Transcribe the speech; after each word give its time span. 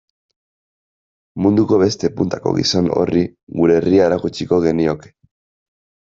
Munduko 1.45 1.79
beste 1.83 2.09
puntako 2.21 2.55
gizon 2.57 2.89
horri 2.95 3.27
gure 3.61 3.77
herria 3.83 4.09
erakutsiko 4.09 4.61
genioke. 4.67 5.15